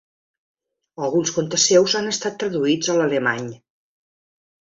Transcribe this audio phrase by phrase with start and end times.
[1.07, 3.45] Alguns contes seus han estat traduïts a l'alemany.